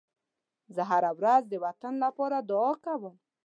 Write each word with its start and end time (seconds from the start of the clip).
زه 0.75 0.81
هره 0.91 1.11
ورځ 1.19 1.41
د 1.47 1.53
وطن 1.65 1.93
لپاره 2.05 2.37
دعا 2.49 2.71
کوم. 2.85 3.15